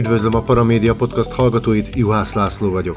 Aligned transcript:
Üdvözlöm 0.00 0.34
a 0.34 0.42
Paramédia 0.42 0.94
Podcast 0.94 1.32
hallgatóit, 1.32 1.96
Juhász 1.96 2.34
László 2.34 2.70
vagyok. 2.70 2.96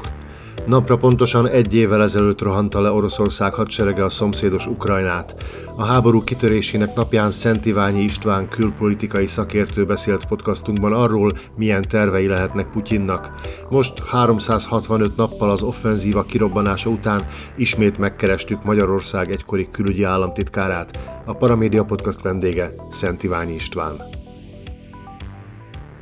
Napra 0.66 0.96
pontosan 0.96 1.48
egy 1.48 1.74
évvel 1.74 2.02
ezelőtt 2.02 2.40
rohanta 2.40 2.80
le 2.80 2.90
Oroszország 2.90 3.54
hadserege 3.54 4.04
a 4.04 4.08
szomszédos 4.08 4.66
Ukrajnát. 4.66 5.44
A 5.76 5.84
háború 5.84 6.24
kitörésének 6.24 6.94
napján 6.94 7.30
Szent 7.30 7.66
Iványi 7.66 8.02
István 8.02 8.48
külpolitikai 8.48 9.26
szakértő 9.26 9.86
beszélt 9.86 10.26
podcastunkban 10.26 10.92
arról, 10.92 11.30
milyen 11.56 11.82
tervei 11.82 12.26
lehetnek 12.26 12.70
Putyinnak. 12.70 13.30
Most 13.70 14.04
365 14.04 15.16
nappal 15.16 15.50
az 15.50 15.62
offenzíva 15.62 16.22
kirobbanása 16.22 16.90
után 16.90 17.26
ismét 17.56 17.98
megkerestük 17.98 18.64
Magyarország 18.64 19.30
egykori 19.30 19.68
külügyi 19.70 20.02
államtitkárát. 20.02 20.98
A 21.24 21.32
Paramédia 21.32 21.84
Podcast 21.84 22.22
vendége 22.22 22.70
Szent 22.90 23.22
Iványi 23.22 23.54
István. 23.54 24.22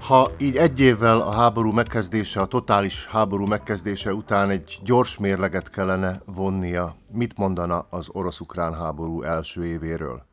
Ha 0.07 0.31
így 0.39 0.57
egy 0.57 0.81
évvel 0.81 1.21
a 1.21 1.31
háború 1.31 1.71
megkezdése, 1.71 2.41
a 2.41 2.47
totális 2.47 3.07
háború 3.07 3.47
megkezdése 3.47 4.13
után 4.13 4.51
egy 4.51 4.79
gyors 4.85 5.19
mérleget 5.19 5.71
kellene 5.71 6.23
vonnia, 6.27 6.97
mit 7.13 7.37
mondana 7.37 7.87
az 7.91 8.09
orosz-ukrán 8.13 8.75
háború 8.75 9.23
első 9.23 9.65
évéről? 9.65 10.27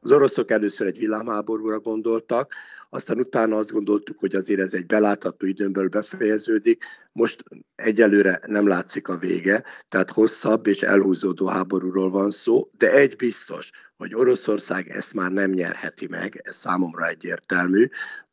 Az 0.00 0.12
oroszok 0.12 0.50
először 0.50 0.86
egy 0.86 0.98
villámháborúra 0.98 1.80
gondoltak, 1.80 2.54
aztán 2.90 3.18
utána 3.18 3.56
azt 3.56 3.72
gondoltuk, 3.72 4.18
hogy 4.18 4.34
azért 4.34 4.60
ez 4.60 4.74
egy 4.74 4.86
belátható 4.86 5.46
időnből 5.46 5.88
befejeződik, 5.88 6.84
most 7.12 7.44
egyelőre 7.74 8.40
nem 8.46 8.68
látszik 8.68 9.08
a 9.08 9.16
vége, 9.16 9.64
tehát 9.88 10.10
hosszabb 10.10 10.66
és 10.66 10.82
elhúzódó 10.82 11.46
háborúról 11.46 12.10
van 12.10 12.30
szó, 12.30 12.70
de 12.78 12.92
egy 12.92 13.16
biztos, 13.16 13.70
hogy 13.96 14.14
Oroszország 14.14 14.88
ezt 14.88 15.14
már 15.14 15.30
nem 15.30 15.50
nyerheti 15.50 16.06
meg, 16.06 16.40
ez 16.44 16.56
számomra 16.56 17.08
egyértelmű. 17.08 17.88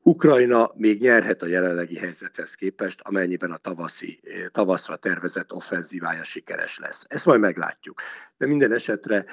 Ukrajna 0.08 0.72
még 0.76 1.02
nyerhet 1.02 1.42
a 1.42 1.48
jelenlegi 1.48 1.98
helyzethez 1.98 2.54
képest, 2.54 3.02
amennyiben 3.04 3.52
a 3.52 3.58
tavaszi, 3.58 4.20
tavaszra 4.52 4.96
tervezett 4.96 5.54
offenzívája 5.54 6.24
sikeres 6.24 6.80
lesz. 6.80 7.06
Ezt 7.08 7.26
majd 7.26 7.40
meglátjuk. 7.40 8.02
De 8.38 8.46
minden 8.46 8.74
esetre 8.74 9.26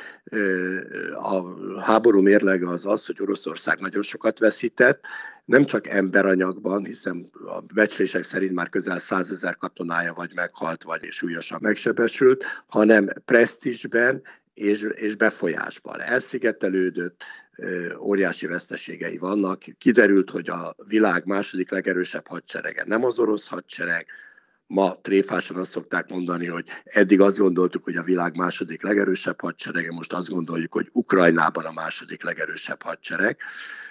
a 1.15 1.43
háború 1.81 2.21
mérlege 2.21 2.69
az 2.69 2.87
az, 2.87 3.07
hogy 3.07 3.17
Oroszország 3.21 3.81
nagyon 3.81 4.03
sokat 4.03 4.39
veszített, 4.39 5.05
nem 5.45 5.65
csak 5.65 5.87
emberanyagban, 5.87 6.85
hiszen 6.85 7.31
a 7.47 7.61
becslések 7.61 8.23
szerint 8.23 8.55
már 8.55 8.69
közel 8.69 8.99
százezer 8.99 9.57
katonája 9.57 10.13
vagy 10.13 10.31
meghalt, 10.35 10.83
vagy 10.83 11.11
súlyosan 11.11 11.59
megsebesült, 11.63 12.45
hanem 12.67 13.09
presztízsben 13.25 14.23
és, 14.55 14.87
és 14.95 15.15
befolyásban. 15.15 16.01
Elszigetelődött, 16.01 17.23
óriási 18.01 18.47
veszteségei 18.47 19.19
vannak. 19.19 19.63
Kiderült, 19.79 20.31
hogy 20.31 20.49
a 20.49 20.75
világ 20.87 21.25
második 21.25 21.71
legerősebb 21.71 22.27
hadserege 22.27 22.85
nem 22.87 23.05
az 23.05 23.19
orosz 23.19 23.47
hadsereg, 23.47 24.07
ma 24.67 24.99
tréfásan 25.03 25.57
azt 25.57 25.71
szokták 25.71 26.09
mondani, 26.09 26.47
hogy 26.47 26.69
eddig 26.85 27.21
azt 27.21 27.39
gondoltuk, 27.39 27.85
hogy 27.85 27.97
a 27.97 28.03
világ 28.03 28.37
második 28.37 28.83
legerősebb 28.83 29.41
hadserege, 29.41 29.93
most 29.93 30.13
azt 30.13 30.29
gondoljuk, 30.29 30.73
hogy 30.73 30.89
Ukrajnában 30.93 31.65
a 31.65 31.73
második 31.73 32.23
legerősebb 32.23 32.83
hadsereg. 32.83 33.39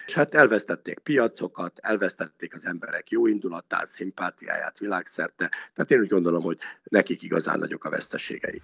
És 0.06 0.14
hát 0.14 0.36
elvesztették 0.36 1.00
piacokat, 1.00 1.80
elvesztették 1.82 2.56
az 2.56 2.66
emberek 2.66 3.10
jó 3.10 3.28
indulatát, 3.28 3.90
szimpátiáját 3.90 4.80
világszerte. 4.80 5.52
Tehát 5.76 5.92
én 5.92 6.00
úgy 6.00 6.08
gondolom, 6.08 6.44
hogy 6.44 6.58
nekik 6.84 7.22
igazán 7.22 7.60
nagyok 7.60 7.86
a 7.86 7.90
veszteségeik. 7.90 8.64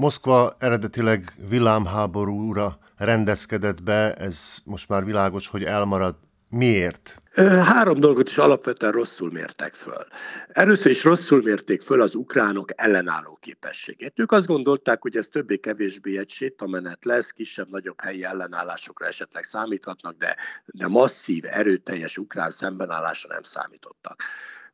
Moszkva 0.00 0.56
eredetileg 0.58 1.32
villámháborúra 1.48 2.78
rendezkedett 2.96 3.82
be, 3.82 4.14
ez 4.14 4.58
most 4.64 4.88
már 4.88 5.04
világos, 5.04 5.48
hogy 5.48 5.64
elmarad. 5.64 6.16
Miért? 6.48 7.22
Három 7.64 8.00
dolgot 8.00 8.28
is 8.28 8.38
alapvetően 8.38 8.92
rosszul 8.92 9.30
mértek 9.30 9.74
föl. 9.74 10.06
Először 10.48 10.90
is 10.90 11.04
rosszul 11.04 11.42
mérték 11.42 11.82
föl 11.82 12.00
az 12.00 12.14
ukránok 12.14 12.70
ellenálló 12.76 13.38
képességét. 13.40 14.12
Ők 14.16 14.32
azt 14.32 14.46
gondolták, 14.46 15.02
hogy 15.02 15.16
ez 15.16 15.28
többé-kevésbé 15.28 16.18
egy 16.18 16.30
sétamenet 16.30 17.04
lesz, 17.04 17.30
kisebb-nagyobb 17.30 18.00
helyi 18.00 18.24
ellenállásokra 18.24 19.06
esetleg 19.06 19.44
számíthatnak, 19.44 20.16
de, 20.16 20.36
de 20.66 20.86
masszív, 20.86 21.44
erőteljes 21.46 22.18
ukrán 22.18 22.50
szembenállásra 22.50 23.28
nem 23.32 23.42
számítottak. 23.42 24.22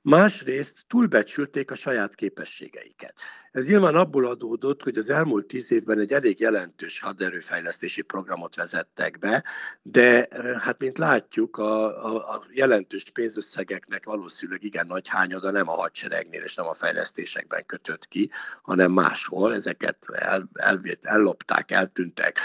Másrészt 0.09 0.85
túlbecsülték 0.89 1.71
a 1.71 1.75
saját 1.75 2.15
képességeiket. 2.15 3.15
Ez 3.57 3.67
nyilván 3.67 3.95
abból 3.95 4.27
adódott, 4.27 4.83
hogy 4.83 4.99
az 4.99 5.11
elmúlt 5.11 5.47
tíz 5.47 5.73
évben 5.73 5.99
egy 5.99 6.13
elég 6.13 6.41
jelentős 6.41 7.01
haderőfejlesztési 7.01 8.03
programot 8.03 8.57
vezettek 8.57 9.19
be, 9.19 9.45
de 9.83 10.29
hát 10.61 10.81
mint 10.81 10.99
látjuk, 10.99 11.57
a, 11.59 12.05
a, 12.05 12.35
a 12.35 12.43
jelentős 12.53 13.11
pénzösszegeknek 13.11 14.05
valószínűleg 14.05 14.65
igen 14.65 14.87
nagy 14.87 15.09
hányada 15.09 15.51
nem 15.51 15.69
a 15.69 15.73
hadseregnél 15.73 16.43
és 16.43 16.55
nem 16.55 16.67
a 16.67 16.75
fejlesztésekben 16.75 17.67
kötött 17.67 18.09
ki, 18.09 18.31
hanem 18.63 18.93
máshol. 18.93 19.55
Ezeket 19.55 20.07
el, 20.13 20.49
elvét, 20.53 21.01
ellopták, 21.03 21.71
eltűntek, 21.71 22.39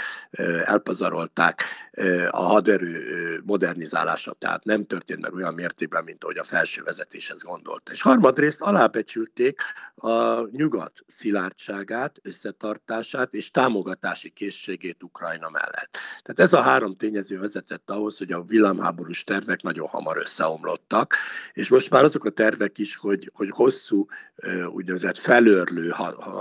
elpazarolták 0.64 1.62
a 2.30 2.42
haderő 2.42 3.42
modernizálása, 3.44 4.32
tehát 4.32 4.64
nem 4.64 4.84
történt 4.84 5.20
meg 5.20 5.34
olyan 5.34 5.54
mértékben, 5.54 6.04
mint 6.04 6.22
ahogy 6.22 6.38
a 6.38 6.44
felső 6.44 6.82
vezetéshez 6.82 7.42
gondolta. 7.42 7.92
És 7.92 8.02
harmadrészt 8.02 8.60
alábecsülték 8.60 9.60
a 9.94 10.40
nyugat 10.50 11.01
szilárdságát, 11.06 12.18
összetartását 12.22 13.34
és 13.34 13.50
támogatási 13.50 14.30
készségét 14.30 15.02
Ukrajna 15.02 15.50
mellett. 15.50 15.96
Tehát 16.22 16.38
ez 16.38 16.52
a 16.52 16.60
három 16.60 16.96
tényező 16.96 17.38
vezetett 17.38 17.90
ahhoz, 17.90 18.18
hogy 18.18 18.32
a 18.32 18.42
villámháborús 18.42 19.24
tervek 19.24 19.62
nagyon 19.62 19.88
hamar 19.88 20.16
összeomlottak, 20.16 21.14
és 21.52 21.68
most 21.68 21.90
már 21.90 22.04
azok 22.04 22.24
a 22.24 22.30
tervek 22.30 22.78
is, 22.78 22.96
hogy, 22.96 23.30
hogy 23.34 23.50
hosszú 23.50 24.06
úgynevezett 24.66 25.18
felörlő 25.18 25.94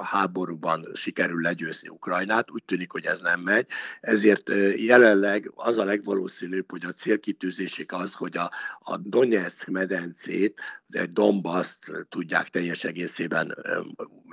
háborúban 0.04 0.88
sikerül 0.94 1.42
legyőzni 1.42 1.88
Ukrajnát, 1.88 2.52
úgy 2.52 2.64
tűnik, 2.64 2.92
hogy 2.92 3.06
ez 3.06 3.20
nem 3.20 3.40
megy, 3.40 3.68
ezért 4.02 4.50
jelenleg 4.76 5.52
az 5.56 5.78
a 5.78 5.84
legvalószínűbb, 5.84 6.72
hogy 6.72 6.86
a 6.86 6.92
célkitűzésük 6.92 7.92
az, 7.92 8.14
hogy 8.14 8.38
a, 8.38 8.52
a 8.80 8.98
Donetsk 8.98 9.68
medencét, 9.68 10.60
egy 10.92 11.14
Donbass-t 11.14 11.92
tudják 12.10 12.50
teljes 12.50 12.84
egészében 12.84 13.58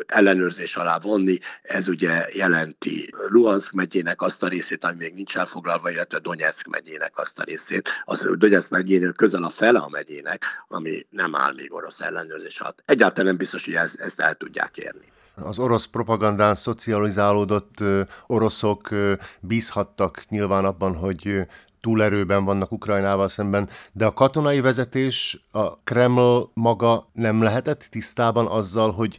ellenőrzés 0.06 0.76
alá 0.76 0.98
vonni. 0.98 1.38
Ez 1.62 1.88
ugye 1.88 2.26
jelenti 2.32 3.14
Luhansk 3.28 3.72
megyének 3.72 4.22
azt 4.22 4.42
a 4.42 4.48
részét, 4.48 4.84
ami 4.84 4.94
még 4.98 5.14
nincs 5.14 5.36
elfoglalva, 5.36 5.90
illetve 5.90 6.18
Donetsk 6.18 6.68
megyének 6.68 7.18
azt 7.18 7.38
a 7.38 7.42
részét. 7.42 7.88
Az 8.04 8.28
Donetsk 8.38 8.70
megyénél 8.70 9.12
közel 9.12 9.42
a 9.42 9.48
fele 9.48 9.78
a 9.78 9.88
megyének, 9.88 10.44
ami 10.68 11.06
nem 11.10 11.34
áll 11.34 11.54
még 11.54 11.74
orosz 11.74 12.00
ellenőrzés 12.00 12.60
alatt. 12.60 12.82
Egyáltalán 12.84 13.26
nem 13.26 13.36
biztos, 13.36 13.64
hogy 13.64 13.74
ez, 13.74 13.94
ezt 13.98 14.20
el 14.20 14.34
tudják 14.34 14.76
érni. 14.76 15.12
Az 15.34 15.58
orosz 15.58 15.86
propagandán 15.86 16.54
szocializálódott 16.54 17.84
oroszok 18.26 18.88
bízhattak 19.40 20.24
nyilván 20.28 20.64
abban, 20.64 20.94
hogy 20.94 21.46
túlerőben 21.80 22.44
vannak 22.44 22.72
Ukrajnával 22.72 23.28
szemben, 23.28 23.68
de 23.92 24.06
a 24.06 24.12
katonai 24.12 24.60
vezetés, 24.60 25.46
a 25.50 25.78
Kreml 25.78 26.50
maga 26.54 27.08
nem 27.12 27.42
lehetett 27.42 27.82
tisztában 27.90 28.46
azzal, 28.46 28.90
hogy 28.90 29.18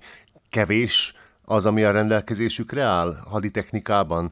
kevés 0.50 1.14
az, 1.46 1.66
ami 1.66 1.84
a 1.84 1.92
rendelkezésükre 1.92 2.84
áll 2.84 3.16
haditechnikában, 3.30 4.32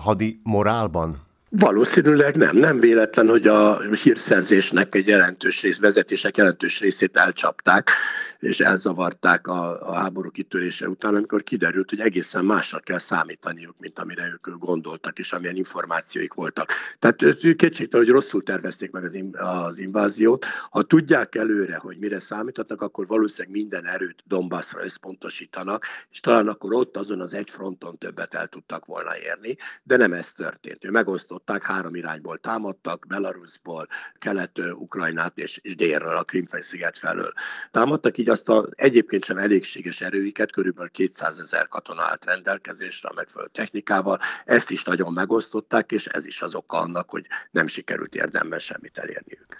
hadi 0.00 0.40
morálban? 0.42 1.25
Valószínűleg 1.48 2.36
nem. 2.36 2.56
Nem 2.56 2.80
véletlen, 2.80 3.28
hogy 3.28 3.46
a 3.46 3.80
hírszerzésnek 3.80 4.94
egy 4.94 5.06
jelentős 5.06 5.62
rész, 5.62 5.78
vezetések 5.78 6.36
jelentős 6.36 6.80
részét 6.80 7.16
elcsapták, 7.16 7.90
és 8.38 8.60
elzavarták 8.60 9.46
a, 9.46 9.88
a 9.88 9.92
háború 9.94 10.30
kitörése 10.30 10.88
után, 10.88 11.14
amikor 11.14 11.42
kiderült, 11.42 11.90
hogy 11.90 12.00
egészen 12.00 12.44
másra 12.44 12.78
kell 12.78 12.98
számítaniuk, 12.98 13.74
mint 13.78 13.98
amire 13.98 14.26
ők 14.26 14.58
gondoltak, 14.58 15.18
és 15.18 15.32
amilyen 15.32 15.56
információik 15.56 16.32
voltak. 16.32 16.72
Tehát 16.98 17.16
kétségtelen, 17.40 18.06
hogy 18.06 18.14
rosszul 18.14 18.42
tervezték 18.42 18.90
meg 18.90 19.04
az, 19.04 19.18
az 19.32 19.78
inváziót. 19.78 20.46
Ha 20.70 20.82
tudják 20.82 21.34
előre, 21.34 21.76
hogy 21.76 21.96
mire 21.98 22.18
számíthatnak, 22.18 22.82
akkor 22.82 23.06
valószínűleg 23.06 23.56
minden 23.56 23.86
erőt 23.86 24.22
Donbassra 24.24 24.84
összpontosítanak, 24.84 25.84
és 26.10 26.20
talán 26.20 26.48
akkor 26.48 26.74
ott 26.74 26.96
azon 26.96 27.20
az 27.20 27.34
egy 27.34 27.50
fronton 27.50 27.98
többet 27.98 28.34
el 28.34 28.46
tudtak 28.46 28.84
volna 28.84 29.18
érni, 29.18 29.56
de 29.82 29.96
nem 29.96 30.12
ez 30.12 30.32
történt. 30.32 30.84
Ő 30.84 30.90
megosztott 30.90 31.35
támadták, 31.44 31.70
három 31.70 31.94
irányból 31.94 32.38
támadtak, 32.38 33.06
Belarusból, 33.06 33.88
kelet-ukrajnát 34.18 35.38
és 35.38 35.60
délről, 35.76 36.16
a 36.16 36.22
Krimfej-sziget 36.22 36.98
felől. 36.98 37.32
Támadtak 37.70 38.18
így 38.18 38.28
azt 38.28 38.48
a 38.48 38.68
egyébként 38.70 39.24
sem 39.24 39.36
elégséges 39.36 40.00
erőiket, 40.00 40.52
körülbelül 40.52 40.90
200 40.90 41.38
ezer 41.38 41.68
katona 41.68 42.02
állt 42.02 42.24
rendelkezésre 42.24 43.08
a 43.08 43.12
megfelelő 43.14 43.50
technikával, 43.52 44.18
ezt 44.44 44.70
is 44.70 44.84
nagyon 44.84 45.12
megosztották, 45.12 45.92
és 45.92 46.06
ez 46.06 46.26
is 46.26 46.42
az 46.42 46.54
oka 46.54 46.78
annak, 46.78 47.10
hogy 47.10 47.26
nem 47.50 47.66
sikerült 47.66 48.14
érdemben 48.14 48.58
semmit 48.58 48.98
elérniük. 48.98 49.56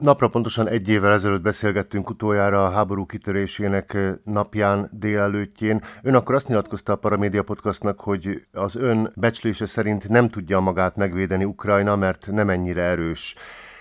Napra 0.00 0.28
pontosan 0.28 0.68
egy 0.68 0.88
évvel 0.88 1.12
ezelőtt 1.12 1.40
beszélgettünk 1.40 2.10
utoljára 2.10 2.64
a 2.64 2.70
háború 2.70 3.06
kitörésének 3.06 3.98
napján 4.24 4.90
délelőttjén. 4.92 5.82
Ön 6.02 6.14
akkor 6.14 6.34
azt 6.34 6.48
nyilatkozta 6.48 6.92
a 6.92 6.96
Paramédia 6.96 7.42
Podcastnak, 7.42 8.00
hogy 8.00 8.46
az 8.52 8.76
ön 8.76 9.12
becslése 9.14 9.66
szerint 9.66 10.08
nem 10.08 10.28
tudja 10.28 10.60
magát 10.60 10.96
megvédeni 10.96 11.44
Ukrajna, 11.44 11.96
mert 11.96 12.28
nem 12.30 12.50
ennyire 12.50 12.82
erős. 12.82 13.34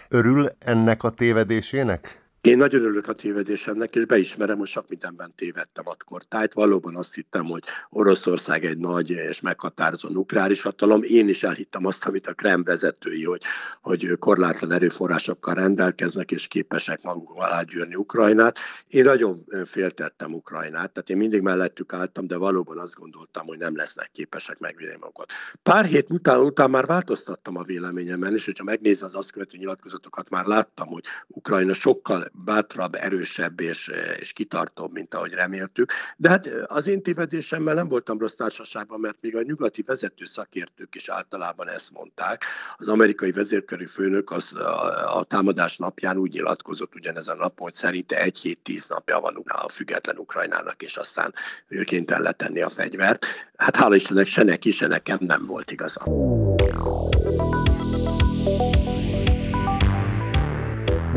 Örül 0.10 0.48
ennek 0.60 1.04
a 1.04 1.10
tévedésének? 1.10 2.29
Én 2.42 2.58
nagyon 2.58 2.82
örülök 2.82 3.08
a 3.08 3.14
tévedésemnek, 3.14 3.96
és 3.96 4.06
beismerem, 4.06 4.58
hogy 4.58 4.68
sok 4.68 4.90
mindenben 4.90 5.34
tévedtem 5.36 5.88
akkor. 5.88 6.24
Tehát 6.24 6.54
valóban 6.54 6.96
azt 6.96 7.14
hittem, 7.14 7.46
hogy 7.46 7.64
Oroszország 7.90 8.66
egy 8.66 8.78
nagy 8.78 9.10
és 9.10 9.42
meghatározó 9.42 10.10
nukleáris 10.10 10.62
hatalom. 10.62 11.02
Én 11.04 11.28
is 11.30 11.44
elhittem 11.44 11.86
azt, 11.86 12.06
amit 12.06 12.28
a 12.28 12.34
Krem 12.34 12.64
vezetői, 12.64 13.24
hogy, 13.24 13.42
hogy 13.82 14.18
korlátlan 14.20 14.72
erőforrásokkal 14.72 15.54
rendelkeznek, 15.54 16.32
és 16.32 16.48
képesek 16.48 17.02
maguk 17.02 17.32
alá 17.34 17.62
gyűrni 17.62 17.96
Ukrajnát. 17.96 18.58
Én 18.88 19.04
nagyon 19.04 19.46
féltettem 19.66 20.34
Ukrajnát, 20.34 20.92
tehát 20.92 21.10
én 21.10 21.18
mindig 21.18 21.42
mellettük 21.42 21.94
álltam, 21.94 22.28
de 22.28 22.38
valóban 22.38 22.78
azt 22.78 22.96
gondoltam, 22.96 23.46
hogy 23.46 23.58
nem 23.58 23.76
lesznek 23.76 24.10
képesek 24.14 24.60
megvédeni 24.60 24.98
magukat. 25.00 25.32
Pár 25.64 25.86
hét 25.86 26.10
után, 26.10 26.40
után 26.40 26.70
már 26.70 26.86
változtattam 26.86 27.58
a 27.58 27.64
véleményemen, 27.64 28.34
és 28.34 28.46
hogyha 28.46 28.64
megnézem 28.64 29.08
az 29.08 29.16
azt 29.16 29.32
követő 29.32 29.58
nyilatkozatokat, 29.58 30.30
már 30.30 30.46
láttam, 30.46 30.88
hogy 30.88 31.04
Ukrajna 31.28 31.74
sokkal 31.74 32.28
bátrabb, 32.32 32.96
erősebb 32.96 33.60
és, 33.60 33.92
és 34.20 34.34
kitartóbb, 34.34 34.92
mint 34.92 35.14
ahogy 35.14 35.34
reméltük. 35.34 35.92
De 36.18 36.30
hát 36.30 36.50
az 36.68 36.88
én 36.88 37.04
tévedésemmel 37.04 37.74
nem 37.74 37.88
voltam 37.88 38.20
rossz 38.20 38.34
társaságban, 38.34 39.00
mert 39.00 39.18
még 39.22 39.36
a 39.36 39.42
nyugati 39.42 39.82
vezető 39.82 40.26
szakértők 40.26 40.96
is 40.96 41.10
általában 41.10 41.70
ezt 41.70 41.92
mondták. 41.92 42.44
Az 42.78 42.88
amerikai 42.88 43.32
vezérkörű 43.32 43.86
főnök 43.86 44.32
az 44.32 44.54
a, 44.54 45.18
a 45.18 45.24
támadás 45.24 45.78
napján 45.78 46.18
úgy 46.18 46.32
nyilatkozott 46.32 46.96
ugyanezen 46.96 47.38
a 47.38 47.42
nap, 47.42 47.60
hogy 47.60 47.74
szerinte 47.74 48.22
egy 48.22 48.38
hét 48.38 48.60
tíz 48.64 48.88
napja 48.88 49.20
van 49.20 49.44
a 49.48 49.70
független 49.70 50.18
Ukrajnának, 50.18 50.82
és 50.82 50.98
aztán 50.98 51.34
ő 51.68 51.84
kénytelen 51.84 52.22
letenni 52.22 52.62
a 52.62 52.70
fegyvert. 52.70 53.26
Hát 53.56 53.76
hála 53.76 53.96
Istennek 53.96 54.28
se 54.28 54.44
neki, 54.44 54.72
se 54.72 54.88
nekem 54.88 55.18
nem 55.22 55.46
volt 55.46 55.72
igaza. 55.72 56.04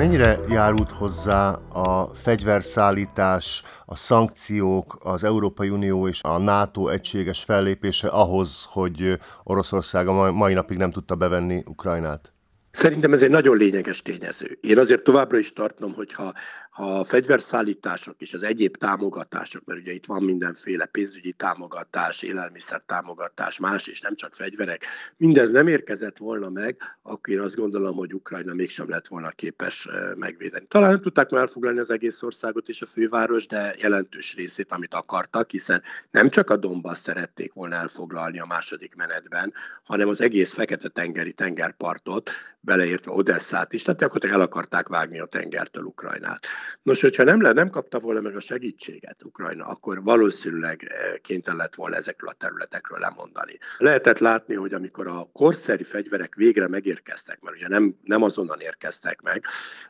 Mennyire 0.03 0.39
járult 0.49 0.91
hozzá 0.91 1.51
a 1.73 2.15
fegyverszállítás, 2.15 3.63
a 3.87 3.97
szankciók, 3.97 4.99
az 5.01 5.25
Európai 5.25 5.69
Unió 5.69 6.09
és 6.09 6.23
a 6.23 6.39
NATO 6.39 6.89
egységes 6.89 7.43
fellépése 7.43 8.09
ahhoz, 8.09 8.67
hogy 8.71 9.19
Oroszország 9.43 10.09
a 10.09 10.33
mai 10.33 10.55
napig 10.55 10.77
nem 10.77 10.91
tudta 10.91 11.15
bevenni 11.15 11.63
Ukrajnát? 11.67 12.33
Szerintem 12.71 13.13
ez 13.13 13.23
egy 13.23 13.31
nagyon 13.31 13.57
lényeges 13.57 14.03
tényező. 14.03 14.59
Én 14.61 14.79
azért 14.79 15.03
továbbra 15.03 15.39
is 15.39 15.53
tartom, 15.53 15.93
hogyha 15.93 16.33
ha 16.73 16.99
a 16.99 17.05
fegyverszállítások 17.05 18.21
és 18.21 18.35
az 18.35 18.43
egyéb 18.43 18.77
támogatások, 18.77 19.65
mert 19.65 19.81
ugye 19.81 19.93
itt 19.93 20.07
van 20.07 20.23
mindenféle 20.23 20.87
pénzügyi 20.87 21.33
támogatás, 21.33 22.23
élelmiszer 22.23 22.83
támogatás, 22.83 23.59
más 23.59 23.87
és 23.87 24.01
nem 24.01 24.15
csak 24.15 24.35
fegyverek, 24.35 24.85
mindez 25.17 25.51
nem 25.51 25.67
érkezett 25.67 26.17
volna 26.17 26.49
meg, 26.49 26.77
akkor 27.03 27.35
én 27.35 27.41
azt 27.41 27.57
gondolom, 27.57 27.97
hogy 27.97 28.15
Ukrajna 28.15 28.55
mégsem 28.55 28.89
lett 28.89 29.09
volna 29.09 29.31
képes 29.31 29.89
megvédeni. 30.15 30.67
Talán 30.69 30.91
nem 30.91 31.01
tudták 31.01 31.31
már 31.31 31.41
elfoglalni 31.41 31.79
az 31.79 31.91
egész 31.91 32.23
országot 32.23 32.69
és 32.69 32.83
a 32.83 32.87
főváros, 32.87 33.47
de 33.47 33.75
jelentős 33.79 34.35
részét, 34.35 34.73
amit 34.73 34.95
akartak, 34.95 35.51
hiszen 35.51 35.83
nem 36.11 36.29
csak 36.29 36.51
a 36.51 36.57
Donbass 36.57 36.99
szerették 36.99 37.53
volna 37.53 37.75
elfoglalni 37.75 38.41
a 38.41 38.47
második 38.47 38.95
menetben, 38.95 39.53
hanem 39.83 40.09
az 40.09 40.21
egész 40.21 40.53
Fekete-tengeri 40.53 41.33
tengerpartot, 41.33 42.31
beleértve 42.61 43.13
Odesszát 43.13 43.73
is, 43.73 43.83
tehát 43.83 44.03
akkor 44.03 44.25
el 44.25 44.41
akarták 44.41 44.89
vágni 44.89 45.21
a 45.21 45.27
tengertől 45.27 45.85
Ukrajnát. 45.85 46.47
Nos, 46.83 47.01
hogyha 47.01 47.25
nem, 47.25 47.43
le, 47.43 47.53
nem 47.53 47.71
kapta 47.71 47.99
volna 47.99 48.21
meg 48.21 48.37
a 48.37 48.41
segítséget 48.41 49.25
Ukrajna, 49.25 49.67
akkor 49.67 50.03
valószínűleg 50.03 50.83
eh, 50.83 51.13
kénytelen 51.23 51.59
lett 51.59 51.75
volna 51.75 51.97
ezekről 51.97 52.31
a 52.31 52.33
területekről 52.39 52.99
lemondani. 52.99 53.59
Lehetett 53.79 54.19
látni, 54.19 54.55
hogy 54.55 54.75
amikor 54.75 55.07
a 55.07 55.29
korszeri 55.33 55.83
fegyverek 55.85 56.35
végre 56.35 56.69
megérkeztek, 56.69 57.41
mert 57.41 57.57
ugye 57.57 57.69
nem, 57.69 57.97
nem 58.05 58.23
azonnal 58.23 58.61
érkeztek 58.61 59.21
meg, 59.21 59.45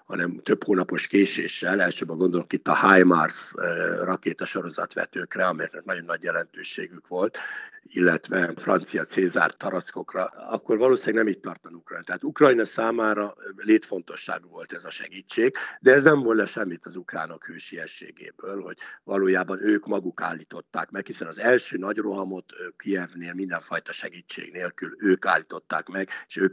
hanem 0.05 0.41
több 0.43 0.65
hónapos 0.65 1.07
késéssel, 1.07 1.81
elsőbb 1.81 2.09
gondolok 2.09 2.53
itt 2.53 2.69
a 2.69 2.93
HIMARS 2.93 3.53
eh, 3.55 3.99
rakétasorozatvetőkre, 4.03 5.47
amelyeknek 5.47 5.85
nagyon 5.85 6.05
nagy 6.05 6.23
jelentőségük 6.23 7.09
volt, 7.09 7.39
illetve 7.83 8.53
francia 8.57 9.05
Cézár 9.05 9.57
tarackokra, 9.57 10.25
akkor 10.25 10.79
valószínűleg 10.79 11.25
nem 11.25 11.33
itt 11.33 11.43
tartan 11.43 11.75
Ukrajna. 11.75 12.05
Tehát 12.05 12.25
Ukrajna 12.25 12.65
számára 12.65 13.35
létfontosságú 13.57 14.49
volt 14.49 14.73
ez 14.73 14.85
a 14.85 14.91
segítség, 14.91 15.55
de 15.81 15.93
ez 15.93 16.03
nem 16.03 16.23
volna 16.23 16.47
semmit 16.47 16.87
az 16.87 16.97
ukránok 16.97 17.45
hősiességéből, 17.45 18.63
hogy 18.63 18.77
valójában 19.05 19.65
ők 19.65 19.87
maguk 19.87 20.21
állították 20.21 20.91
meg, 20.91 21.07
hiszen 21.07 21.29
az 21.29 21.39
első 21.39 21.77
nagy 21.77 21.97
rohamot 21.97 22.53
Kievnél 22.77 23.35
mindenfajta 23.35 23.93
segítség 23.93 24.53
nélkül 24.53 24.97
ők 24.99 25.27
állították 25.27 25.89
meg, 25.89 26.09
és 26.29 26.37
ők 26.37 26.53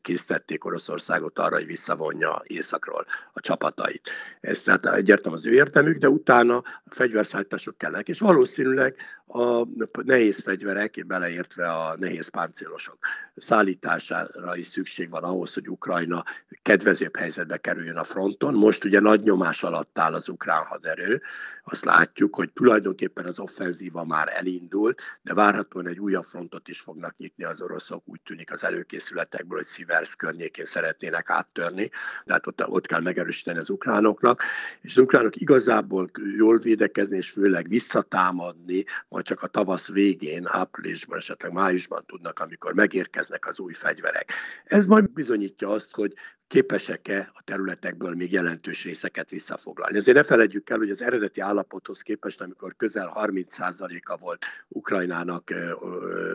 készítették 0.00 0.64
Oroszországot 0.64 1.38
arra, 1.38 1.56
hogy 1.56 1.66
visszavonja 1.66 2.42
északról 2.46 3.06
a 3.32 3.40
csapatait. 3.40 4.10
Ez 4.40 4.62
tehát 4.62 4.86
egyértelműen 4.86 5.42
az 5.42 5.46
ő 5.46 5.52
értelmük, 5.52 5.96
de 5.98 6.08
utána 6.08 6.56
a 6.56 6.94
fegyverszállítások 6.94 7.78
kellenek, 7.78 8.08
és 8.08 8.18
valószínűleg 8.18 8.96
a 9.26 9.66
nehéz 10.02 10.40
fegyverek, 10.68 11.06
beleértve 11.06 11.70
a 11.70 11.96
nehéz 11.98 12.28
páncélosok 12.28 12.98
szállítására 13.36 14.56
is 14.56 14.66
szükség 14.66 15.10
van 15.10 15.24
ahhoz, 15.24 15.54
hogy 15.54 15.68
Ukrajna 15.68 16.24
kedvezőbb 16.62 17.16
helyzetbe 17.16 17.56
kerüljön 17.56 17.96
a 17.96 18.04
fronton. 18.04 18.54
Most 18.54 18.84
ugye 18.84 19.00
nagy 19.00 19.22
nyomás 19.22 19.62
alatt 19.62 19.98
áll 19.98 20.14
az 20.14 20.28
ukrán 20.28 20.64
haderő, 20.64 21.22
azt 21.64 21.84
látjuk, 21.84 22.34
hogy 22.34 22.52
tulajdonképpen 22.52 23.24
az 23.24 23.38
offenzíva 23.38 24.04
már 24.04 24.32
elindult, 24.36 25.00
de 25.22 25.34
várhatóan 25.34 25.86
egy 25.86 25.98
újabb 25.98 26.24
frontot 26.24 26.68
is 26.68 26.80
fognak 26.80 27.16
nyitni 27.16 27.44
az 27.44 27.60
oroszok, 27.60 28.02
úgy 28.06 28.20
tűnik 28.20 28.52
az 28.52 28.64
előkészületekből, 28.64 29.58
hogy 29.58 29.66
Sziversz 29.66 30.14
környékén 30.14 30.64
szeretnének 30.64 31.30
áttörni, 31.30 31.90
tehát 32.24 32.46
ott, 32.46 32.66
ott 32.66 32.86
kell 32.86 33.00
megerősíteni 33.00 33.58
az 33.58 33.70
ukránoknak, 33.70 34.42
és 34.80 34.96
az 34.96 35.02
ukránok 35.02 35.36
igazából 35.36 36.10
jól 36.36 36.58
védekezni, 36.58 37.16
és 37.16 37.30
főleg 37.30 37.68
visszatámadni, 37.68 38.84
majd 39.08 39.24
csak 39.24 39.42
a 39.42 39.46
tavasz 39.46 39.88
végén, 39.88 40.46
áprilisban, 40.58 41.18
esetleg 41.18 41.52
májusban 41.52 42.04
tudnak, 42.06 42.38
amikor 42.38 42.74
megérkeznek 42.74 43.46
az 43.46 43.58
új 43.58 43.72
fegyverek. 43.72 44.32
Ez 44.64 44.86
majd 44.86 45.10
bizonyítja 45.10 45.68
azt, 45.68 45.94
hogy 45.94 46.14
képesek-e 46.48 47.30
a 47.34 47.42
területekből 47.44 48.14
még 48.14 48.32
jelentős 48.32 48.84
részeket 48.84 49.30
visszafoglalni. 49.30 49.96
Ezért 49.96 50.16
ne 50.16 50.22
felejtjük 50.22 50.70
el, 50.70 50.78
hogy 50.78 50.90
az 50.90 51.02
eredeti 51.02 51.40
állapothoz 51.40 52.00
képest, 52.00 52.40
amikor 52.40 52.76
közel 52.76 53.12
30%-a 53.14 54.16
volt 54.16 54.44
Ukrajnának 54.68 55.54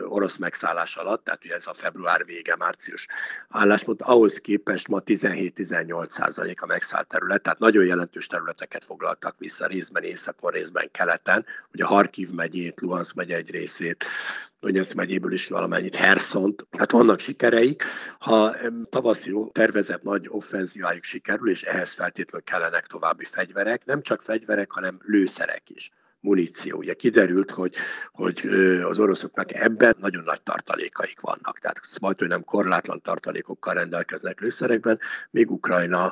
orosz 0.08 0.36
megszállás 0.36 0.96
alatt, 0.96 1.24
tehát 1.24 1.44
ugye 1.44 1.54
ez 1.54 1.66
a 1.66 1.74
február 1.74 2.24
vége, 2.24 2.56
március 2.56 3.06
álláspont, 3.48 4.02
ahhoz 4.02 4.38
képest 4.38 4.88
ma 4.88 5.02
17-18% 5.06 6.56
a 6.56 6.66
megszállt 6.66 7.08
terület, 7.08 7.42
tehát 7.42 7.58
nagyon 7.58 7.84
jelentős 7.84 8.26
területeket 8.26 8.84
foglaltak 8.84 9.38
vissza 9.38 9.66
részben 9.66 10.02
északon, 10.02 10.50
részben 10.50 10.88
keleten, 10.90 11.46
ugye 11.72 11.84
Harkiv 11.84 12.30
megyét, 12.30 12.80
Luhansk 12.80 13.14
megye 13.14 13.36
egy 13.36 13.50
részét, 13.50 14.04
Donetsz 14.64 14.92
megyéből 14.92 15.32
is 15.32 15.48
valamennyit, 15.48 15.94
Herszont. 15.94 16.66
Hát 16.78 16.90
vannak 16.90 17.20
sikereik. 17.20 17.84
Ha 18.18 18.56
tavaszi 18.90 19.34
tervezett 19.52 20.02
nagy 20.02 20.26
offenzívájuk 20.28 21.04
sikerül, 21.04 21.50
és 21.50 21.62
ehhez 21.62 21.92
feltétlenül 21.92 22.46
kellenek 22.46 22.86
további 22.86 23.24
fegyverek, 23.24 23.84
nem 23.84 24.02
csak 24.02 24.22
fegyverek, 24.22 24.70
hanem 24.70 24.98
lőszerek 25.02 25.70
is 25.70 25.90
muníció. 26.24 26.78
Ugye 26.78 26.94
kiderült, 26.94 27.50
hogy, 27.50 27.74
hogy 28.12 28.48
az 28.82 28.98
oroszoknak 28.98 29.52
ebben 29.52 29.94
nagyon 30.00 30.22
nagy 30.22 30.42
tartalékaik 30.42 31.20
vannak. 31.20 31.58
Tehát 31.58 31.80
majd, 32.00 32.28
nem 32.28 32.44
korlátlan 32.44 33.00
tartalékokkal 33.02 33.74
rendelkeznek 33.74 34.40
lőszerekben, 34.40 34.98
még 35.30 35.50
Ukrajna 35.50 36.10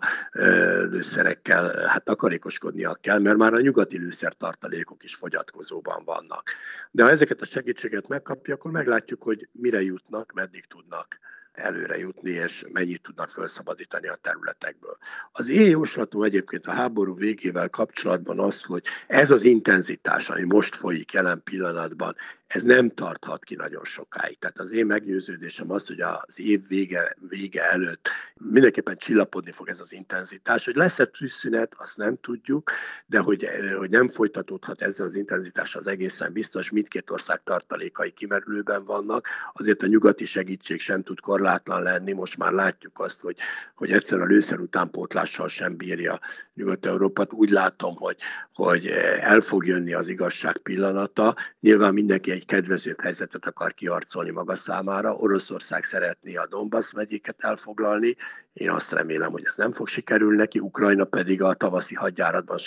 lőszerekkel 0.90 1.87
hát 1.88 2.04
takarékoskodnia 2.04 2.95
kell, 2.95 3.19
mert 3.19 3.37
már 3.37 3.54
a 3.54 3.61
nyugati 3.61 3.99
lőszertartalékok 3.99 5.04
is 5.04 5.14
fogyatkozóban 5.14 6.04
vannak. 6.04 6.50
De 6.90 7.02
ha 7.02 7.11
ezeket 7.11 7.40
a 7.40 7.45
segítséget 7.45 8.09
megkapja, 8.09 8.54
akkor 8.54 8.71
meglátjuk, 8.71 9.23
hogy 9.23 9.49
mire 9.52 9.83
jutnak, 9.83 10.33
meddig 10.33 10.66
tudnak 10.66 11.19
előre 11.52 11.99
jutni, 11.99 12.30
és 12.30 12.64
mennyit 12.73 13.02
tudnak 13.02 13.30
felszabadítani 13.30 14.09
a 14.09 14.14
területekből. 14.14 14.97
Az 15.32 15.49
én 15.49 15.68
jóslatom 15.68 16.23
egyébként 16.23 16.66
a 16.66 16.73
háború 16.73 17.14
végével 17.14 17.68
kapcsolatban 17.68 18.38
az, 18.38 18.62
hogy 18.62 18.85
ez 19.06 19.30
az 19.30 19.44
intenzitás, 19.44 20.28
ami 20.28 20.44
most 20.44 20.75
folyik 20.75 21.12
jelen 21.12 21.42
pillanatban, 21.44 22.16
ez 22.52 22.62
nem 22.62 22.90
tarthat 22.90 23.44
ki 23.44 23.54
nagyon 23.54 23.85
sokáig. 23.85 24.38
Tehát 24.38 24.59
az 24.59 24.73
én 24.73 24.87
meggyőződésem 24.87 25.71
az, 25.71 25.87
hogy 25.87 26.00
az 26.00 26.40
év 26.40 26.68
vége, 26.68 27.16
vége 27.28 27.71
előtt 27.71 28.09
mindenképpen 28.35 28.97
csillapodni 28.97 29.52
fog 29.52 29.68
ez 29.68 29.80
az 29.80 29.92
intenzitás. 29.92 30.64
Hogy 30.64 30.75
lesz-e 30.75 31.04
tűzszünet, 31.04 31.75
azt 31.76 31.97
nem 31.97 32.16
tudjuk, 32.21 32.71
de 33.06 33.18
hogy, 33.18 33.49
hogy 33.76 33.90
nem 33.90 34.09
folytatódhat 34.09 34.82
ezzel 34.82 35.06
az 35.06 35.14
intenzitással 35.14 35.80
az 35.80 35.87
egészen 35.87 36.32
biztos. 36.32 36.71
Mindkét 36.71 37.11
ország 37.11 37.42
tartalékai 37.44 38.11
kimerülőben 38.11 38.85
vannak, 38.85 39.28
azért 39.52 39.82
a 39.82 39.87
nyugati 39.87 40.25
segítség 40.25 40.80
sem 40.80 41.02
tud 41.02 41.21
korlátlan 41.21 41.82
lenni. 41.82 42.12
Most 42.12 42.37
már 42.37 42.52
látjuk 42.52 42.99
azt, 43.00 43.21
hogy, 43.21 43.37
hogy 43.75 43.90
egyszerűen 43.90 44.26
a 44.26 44.30
lőszer 44.30 44.59
utánpótlással 44.59 45.49
sem 45.49 45.76
bírja 45.76 46.21
Nyugat-Európát. 46.54 47.32
Úgy 47.32 47.50
látom, 47.50 47.94
hogy, 47.97 48.16
hogy 48.52 48.87
el 49.21 49.40
fog 49.40 49.66
jönni 49.66 49.92
az 49.92 50.09
igazság 50.09 50.59
pillanata. 50.59 51.37
Nyilván 51.61 51.94
mindenki 51.94 52.30
egy 52.30 52.47
kedvezőbb 52.47 53.00
helyzetet 53.00 53.47
akar 53.47 53.75
kiarcolni 53.75 54.30
maga 54.30 54.56
számára. 54.56 55.14
Oroszország 55.14 55.85
szeretné 55.85 56.35
a 56.35 56.47
Donbass 56.47 56.92
megyéket 56.92 57.37
elfoglalni. 57.38 58.16
Én 58.52 58.71
azt 58.71 58.92
remélem, 58.92 59.30
hogy 59.30 59.42
ez 59.47 59.54
nem 59.56 59.73
fog 59.73 59.88
sikerülni 59.88 60.37
neki. 60.37 60.59
Ukrajna 60.59 61.04
pedig 61.04 61.42
a 61.42 61.54
tavaszi 61.54 61.94
hadjáratban 61.94 62.59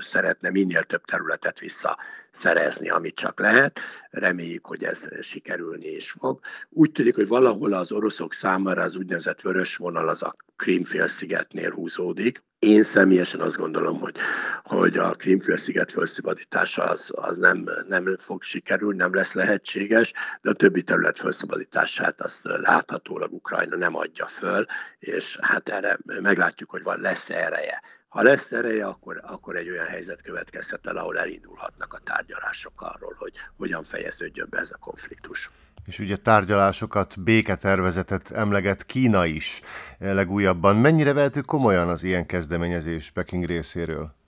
szeretne 0.00 0.50
minél 0.50 0.82
több 0.82 1.04
területet 1.04 1.60
visszaszerezni, 1.60 2.90
amit 2.90 3.14
csak 3.14 3.40
lehet. 3.40 3.80
Reméljük, 4.10 4.66
hogy 4.66 4.84
ez 4.84 5.08
sikerülni 5.20 5.86
is 5.86 6.10
fog. 6.10 6.40
Úgy 6.70 6.92
tűnik, 6.92 7.14
hogy 7.14 7.28
valahol 7.28 7.72
az 7.72 7.92
oroszok 7.92 8.32
számára 8.32 8.82
az 8.82 8.96
úgynevezett 8.96 9.40
vörös 9.40 9.76
vonal 9.76 10.08
az 10.08 10.22
a 10.22 10.36
Krímfélszigetnél 10.56 11.70
húzódik. 11.70 12.42
Én 12.58 12.84
személyesen 12.84 13.40
azt 13.40 13.56
gondolom, 13.56 13.98
hogy, 14.00 14.16
hogy 14.62 14.96
a 14.96 15.10
Krímfélsziget 15.10 15.92
felszabadítása 15.92 16.82
az, 16.82 17.12
az 17.14 17.36
nem, 17.36 17.68
nem 17.88 18.16
fog 18.16 18.42
sikerülni, 18.42 18.96
nem 18.96 19.14
lesz 19.14 19.34
lehetséges, 19.34 20.12
de 20.42 20.50
a 20.50 20.54
többi 20.54 20.82
terület 20.82 21.18
felszabadítását 21.18 22.20
azt 22.20 22.40
láthatólag 22.44 23.32
Ukrajna 23.32 23.76
nem 23.76 23.96
adja 23.96 24.26
föl, 24.26 24.66
és 24.98 25.38
hát 25.40 25.68
erre 25.68 25.98
meglátjuk, 26.04 26.70
hogy 26.70 26.82
van 26.82 27.00
lesz 27.00 27.30
ereje. 27.30 27.82
Ha 28.08 28.22
lesz 28.22 28.52
ereje, 28.52 28.86
akkor, 28.86 29.20
akkor 29.22 29.56
egy 29.56 29.70
olyan 29.70 29.86
helyzet 29.86 30.22
következhet 30.22 30.86
el, 30.86 30.96
ahol 30.96 31.18
elindulhatnak 31.18 31.92
a 31.92 31.98
tárgyalások 31.98 32.82
arról, 32.82 33.14
hogy 33.18 33.32
hogyan 33.56 33.82
fejeződjön 33.82 34.46
be 34.50 34.58
ez 34.58 34.70
a 34.70 34.76
konfliktus. 34.76 35.50
És 35.86 35.98
ugye 35.98 36.16
tárgyalásokat, 36.16 37.22
béketervezetet 37.22 38.30
emleget 38.30 38.84
Kína 38.84 39.26
is 39.26 39.60
legújabban. 39.98 40.76
Mennyire 40.76 41.12
vehető 41.12 41.40
komolyan 41.40 41.88
az 41.88 42.02
ilyen 42.02 42.26
kezdeményezés 42.26 43.10
Peking 43.10 43.44
részéről? 43.44 44.23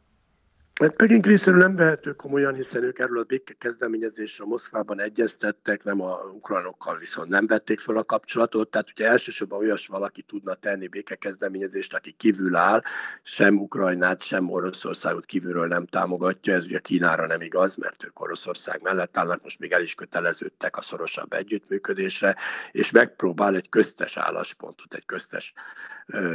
Hát 0.81 0.97
Peking 0.97 1.25
részéről 1.25 1.59
nem 1.59 1.77
vehető 1.77 2.13
komolyan, 2.13 2.55
hiszen 2.55 2.83
ők 2.83 2.99
erről 2.99 3.19
a 3.19 3.23
béke 3.23 3.55
kezdeményezésről 3.59 4.47
Moszkvában 4.47 5.01
egyeztettek, 5.01 5.85
nem 5.85 6.01
a 6.01 6.15
ukránokkal 6.33 6.99
viszont 6.99 7.29
nem 7.29 7.47
vették 7.47 7.81
fel 7.81 7.97
a 7.97 8.05
kapcsolatot, 8.05 8.71
tehát 8.71 8.91
ugye 8.91 9.09
elsősorban 9.09 9.59
olyas 9.59 9.87
valaki 9.87 10.23
tudna 10.23 10.55
tenni 10.55 10.89
békekezdeményezést, 10.89 11.95
aki 11.95 12.13
kívül 12.13 12.57
áll, 12.57 12.83
sem 13.23 13.57
Ukrajnát, 13.57 14.23
sem 14.23 14.51
Oroszországot 14.51 15.25
kívülről 15.25 15.67
nem 15.67 15.87
támogatja, 15.87 16.55
ez 16.55 16.65
ugye 16.65 16.79
Kínára 16.79 17.27
nem 17.27 17.41
igaz, 17.41 17.77
mert 17.77 18.05
ők 18.05 18.21
Oroszország 18.21 18.83
mellett 18.83 19.17
állnak, 19.17 19.43
most 19.43 19.59
még 19.59 19.73
el 19.73 19.83
is 19.83 19.95
köteleződtek 19.95 20.77
a 20.77 20.83
szorosabb 20.83 21.33
együttműködésre, 21.33 22.37
és 22.73 22.91
megpróbál 22.91 23.55
egy 23.55 23.69
köztes 23.69 24.17
álláspontot, 24.17 24.95
egy 24.95 25.07
köztes 25.07 25.53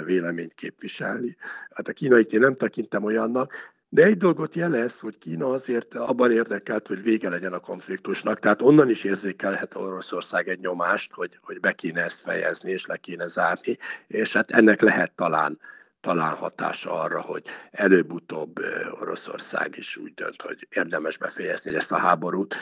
véleményt 0.06 0.54
képviselni. 0.54 1.38
Hát 1.74 1.88
a 1.88 1.94
kínait 1.94 2.34
én 2.34 2.40
nem 2.40 2.54
tekintem 2.54 3.04
olyannak, 3.04 3.80
de 3.94 4.04
egy 4.04 4.18
dolgot 4.18 4.56
jelez, 4.56 5.00
hogy 5.00 5.18
Kína 5.18 5.46
azért 5.46 5.94
abban 5.94 6.32
érdekelt, 6.32 6.88
hogy 6.88 7.02
vége 7.04 7.30
legyen 7.30 7.54
a 7.54 7.60
konfliktusnak, 7.60 8.40
tehát 8.40 8.62
onnan 8.62 8.90
is 8.90 9.04
érzékelhet 9.04 9.76
Oroszország 9.76 10.48
egy 10.48 10.60
nyomást, 10.60 11.14
hogy, 11.14 11.40
hogy 11.42 11.60
be 11.60 11.72
kéne 11.72 12.04
ezt 12.04 12.22
fejezni 12.22 12.72
és 12.72 12.86
le 12.86 12.98
kéne 12.98 13.28
zárni, 13.28 13.78
és 14.08 14.34
hát 14.34 14.52
ennek 14.52 14.82
lehet 14.82 15.12
talán 15.16 15.60
talán 16.02 16.36
hatása 16.36 16.92
arra, 17.02 17.22
hogy 17.22 17.44
előbb-utóbb 17.72 18.60
Oroszország 19.00 19.76
is 19.78 19.98
úgy 19.98 20.14
dönt, 20.14 20.42
hogy 20.42 20.68
érdemes 20.70 21.18
befejezni 21.18 21.76
ezt 21.76 21.92
a 21.92 21.98
háborút. 21.98 22.56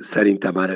Szerintem 0.00 0.54
már 0.54 0.70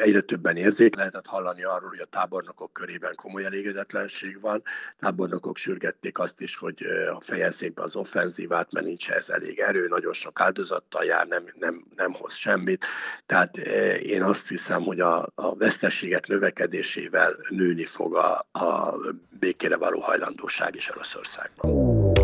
egyre 0.00 0.20
többen 0.20 0.56
érzék 0.56 0.96
lehetett 0.96 1.26
hallani 1.26 1.64
arról, 1.64 1.88
hogy 1.88 1.98
a 1.98 2.04
tábornokok 2.04 2.72
körében 2.72 3.14
komoly 3.14 3.44
elégedetlenség 3.44 4.40
van. 4.40 4.62
Tábornokok 4.98 5.56
sürgették 5.56 6.18
azt 6.18 6.40
is, 6.40 6.56
hogy 6.56 6.84
fejezzék 7.20 7.74
be 7.74 7.82
az 7.82 7.96
offenzívát, 7.96 8.72
mert 8.72 8.86
nincs 8.86 9.10
ez 9.10 9.28
elég 9.28 9.58
erő, 9.58 9.88
nagyon 9.88 10.12
sok 10.12 10.40
áldozattal 10.40 11.04
jár, 11.04 11.26
nem, 11.26 11.44
nem, 11.58 11.84
nem 11.96 12.12
hoz 12.12 12.34
semmit. 12.34 12.84
Tehát 13.26 13.56
én 13.98 14.22
azt 14.22 14.48
hiszem, 14.48 14.82
hogy 14.82 15.00
a, 15.00 15.32
a 15.34 15.56
veszteségek 15.56 16.26
növekedésével 16.26 17.36
nőni 17.48 17.84
fog 17.84 18.16
a, 18.16 18.48
a 18.52 18.96
békére 19.38 19.76
való 19.76 20.00
hajlandóság 20.00 20.74
is 20.74 20.90
Oroszországban. 21.36 22.14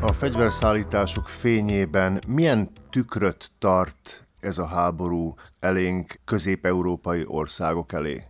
A 0.00 0.12
fegyverszállítások 0.12 1.28
fényében 1.28 2.22
milyen 2.28 2.70
tükröt 2.90 3.50
tart 3.58 4.24
ez 4.40 4.58
a 4.58 4.66
háború 4.66 5.34
elénk 5.60 6.14
közép-európai 6.24 7.24
országok 7.26 7.92
elé? 7.92 8.22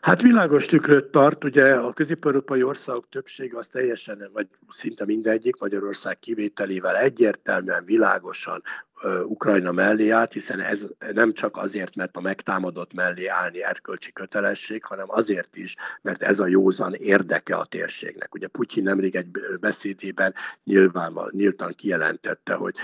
Hát 0.00 0.22
világos 0.22 0.66
tükröt 0.66 1.10
tart, 1.10 1.44
ugye 1.44 1.74
a 1.74 1.92
közép-európai 1.92 2.62
országok 2.62 3.08
többsége 3.08 3.58
az 3.58 3.66
teljesen, 3.66 4.30
vagy 4.32 4.48
szinte 4.68 5.04
mindegyik, 5.04 5.60
Magyarország 5.60 6.18
kivételével 6.18 6.96
egyértelműen, 6.96 7.84
világosan 7.84 8.62
Ukrajna 9.26 9.72
mellé 9.72 10.08
állt, 10.08 10.32
hiszen 10.32 10.60
ez 10.60 10.86
nem 11.12 11.32
csak 11.32 11.56
azért, 11.56 11.94
mert 11.94 12.16
a 12.16 12.20
megtámadott 12.20 12.92
mellé 12.92 13.26
állni 13.26 13.64
erkölcsi 13.64 14.12
kötelesség, 14.12 14.84
hanem 14.84 15.06
azért 15.08 15.56
is, 15.56 15.76
mert 16.02 16.22
ez 16.22 16.38
a 16.38 16.46
józan 16.46 16.94
érdeke 16.94 17.56
a 17.56 17.64
térségnek. 17.64 18.34
Ugye 18.34 18.46
Putyin 18.46 18.82
nemrég 18.82 19.16
egy 19.16 19.28
beszédében 19.60 20.34
nyilván, 20.64 21.12
nyíltan 21.30 21.74
kijelentette, 21.74 22.54
hogy 22.54 22.74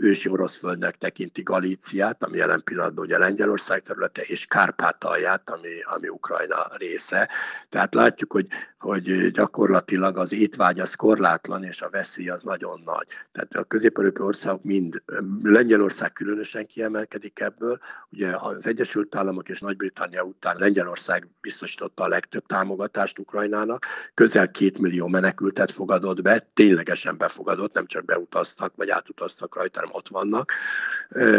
ősi 0.00 0.28
orosz 0.28 0.56
földnek 0.56 0.98
tekinti 0.98 1.42
Galíciát, 1.42 2.22
ami 2.22 2.36
jelen 2.36 2.62
pillanatban 2.64 3.04
ugye 3.04 3.18
Lengyelország 3.18 3.82
területe, 3.82 4.22
és 4.22 4.46
Kárpátalját, 4.46 5.50
ami, 5.50 5.80
ami 5.94 6.08
Ukrajna 6.08 6.70
része. 6.78 7.28
Tehát 7.68 7.94
látjuk, 7.94 8.32
hogy, 8.32 8.46
hogy 8.78 9.30
gyakorlatilag 9.30 10.16
az 10.16 10.32
étvágy 10.32 10.80
az 10.80 10.94
korlátlan, 10.94 11.64
és 11.64 11.82
a 11.82 11.90
veszély 11.90 12.28
az 12.28 12.42
nagyon 12.42 12.82
nagy. 12.84 13.06
Tehát 13.32 13.54
a 13.54 13.64
közép 13.64 13.98
országok 14.18 14.64
mind 14.64 15.02
Lengyelország 15.50 16.12
különösen 16.12 16.66
kiemelkedik 16.66 17.40
ebből. 17.40 17.78
Ugye 18.10 18.36
az 18.36 18.66
Egyesült 18.66 19.14
Államok 19.14 19.48
és 19.48 19.60
Nagy-Britannia 19.60 20.22
után 20.22 20.56
Lengyelország 20.58 21.28
biztosította 21.40 22.04
a 22.04 22.08
legtöbb 22.08 22.46
támogatást 22.46 23.18
Ukrajnának, 23.18 23.86
közel 24.14 24.50
két 24.50 24.78
millió 24.78 25.06
menekültet 25.06 25.70
fogadott 25.70 26.22
be, 26.22 26.48
ténylegesen 26.54 27.16
befogadott, 27.18 27.72
nem 27.72 27.86
csak 27.86 28.04
beutaztak 28.04 28.72
vagy 28.76 28.90
átutaztak 28.90 29.54
rajta, 29.54 29.80
hanem 29.80 29.94
ott 29.94 30.08
vannak. 30.08 30.52